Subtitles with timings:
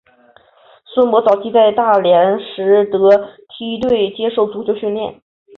[0.91, 3.07] 孙铂早期在大连实德
[3.49, 5.21] 梯队接受足球训练。